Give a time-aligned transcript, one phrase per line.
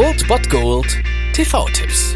[0.00, 0.86] Old Bot Gold
[1.34, 2.14] TV-Tipps.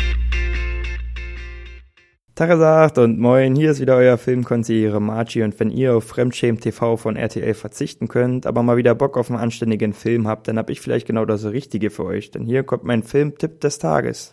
[2.34, 6.96] Tagesagt und moin, hier ist wieder euer Filmkonsigliere Margie und wenn ihr auf Fremdschämen TV
[6.96, 10.70] von RTL verzichten könnt, aber mal wieder Bock auf einen anständigen Film habt, dann hab
[10.70, 14.32] ich vielleicht genau das Richtige für euch, denn hier kommt mein Filmtipp des Tages.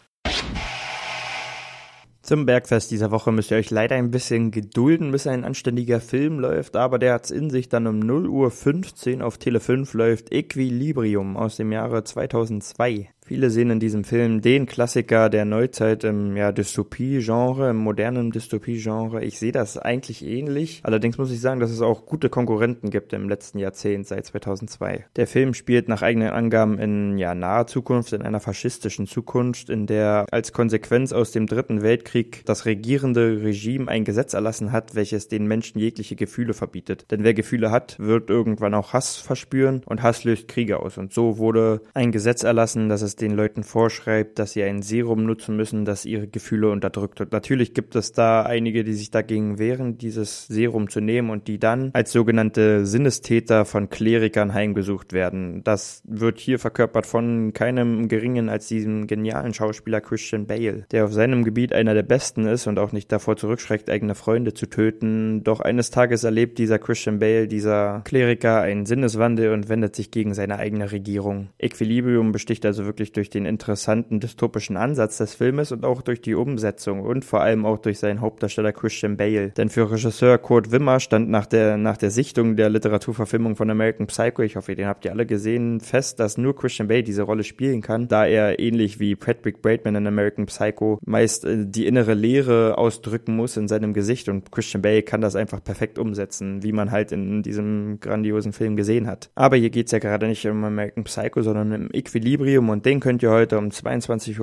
[2.21, 6.39] Zum Bergfest dieser Woche müsst ihr euch leider ein bisschen gedulden, bis ein anständiger Film
[6.39, 7.67] läuft, aber der hat's in sich.
[7.67, 13.09] Dann um 0 Uhr 15 auf Tele 5 läuft Equilibrium aus dem Jahre 2002.
[13.31, 19.23] Viele sehen in diesem Film den Klassiker der Neuzeit im ja, Dystopie-Genre, im modernen Dystopie-Genre.
[19.23, 20.81] Ich sehe das eigentlich ähnlich.
[20.83, 25.05] Allerdings muss ich sagen, dass es auch gute Konkurrenten gibt im letzten Jahrzehnt, seit 2002.
[25.15, 29.87] Der Film spielt nach eigenen Angaben in ja, naher Zukunft, in einer faschistischen Zukunft, in
[29.87, 35.29] der als Konsequenz aus dem Dritten Weltkrieg das regierende Regime ein Gesetz erlassen hat, welches
[35.29, 37.05] den Menschen jegliche Gefühle verbietet.
[37.11, 40.97] Denn wer Gefühle hat, wird irgendwann auch Hass verspüren und Hass löst Kriege aus.
[40.97, 45.25] Und so wurde ein Gesetz erlassen, dass es den Leuten vorschreibt, dass sie ein Serum
[45.25, 47.21] nutzen müssen, das ihre Gefühle unterdrückt.
[47.21, 51.47] Und natürlich gibt es da einige, die sich dagegen wehren, dieses Serum zu nehmen und
[51.47, 55.63] die dann als sogenannte Sinnestäter von Klerikern heimgesucht werden.
[55.63, 61.13] Das wird hier verkörpert von keinem geringen als diesem genialen Schauspieler Christian Bale, der auf
[61.13, 65.43] seinem Gebiet einer der besten ist und auch nicht davor zurückschreckt, eigene Freunde zu töten.
[65.43, 70.33] Doch eines Tages erlebt dieser Christian Bale, dieser Kleriker, einen Sinneswandel und wendet sich gegen
[70.33, 71.49] seine eigene Regierung.
[71.57, 76.35] Equilibrium besticht also wirklich durch den interessanten dystopischen Ansatz des Filmes und auch durch die
[76.35, 79.49] Umsetzung und vor allem auch durch seinen Hauptdarsteller Christian Bale.
[79.49, 84.07] Denn für Regisseur Kurt Wimmer stand nach der, nach der Sichtung der Literaturverfilmung von American
[84.07, 87.43] Psycho, ich hoffe, den habt ihr alle gesehen, fest, dass nur Christian Bale diese Rolle
[87.43, 92.13] spielen kann, da er ähnlich wie Patrick Braidman in American Psycho meist äh, die innere
[92.13, 96.71] Leere ausdrücken muss in seinem Gesicht und Christian Bale kann das einfach perfekt umsetzen, wie
[96.71, 99.29] man halt in diesem grandiosen Film gesehen hat.
[99.35, 103.21] Aber hier geht's ja gerade nicht um American Psycho, sondern um Equilibrium und den könnt
[103.21, 104.39] ihr heute um 22.35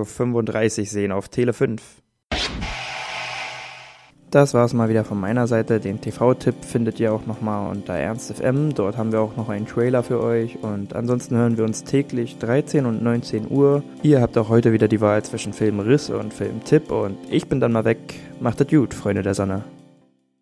[0.81, 1.81] Uhr sehen auf Tele 5.
[4.31, 5.81] Das war's mal wieder von meiner Seite.
[5.81, 8.75] Den TV-Tipp findet ihr auch nochmal unter Ernst FM.
[8.75, 10.59] Dort haben wir auch noch einen Trailer für euch.
[10.63, 13.83] Und ansonsten hören wir uns täglich 13 und 19 Uhr.
[14.03, 16.91] Ihr habt auch heute wieder die Wahl zwischen Filmriss und Filmtipp.
[16.91, 18.17] Und ich bin dann mal weg.
[18.39, 19.65] Macht es gut, Freunde der Sonne.